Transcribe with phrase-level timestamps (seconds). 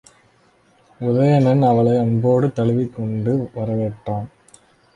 [1.01, 4.27] உதயணன் அவளை அன்போடு தழுவிக்கொண்டு வரவேற்றான்.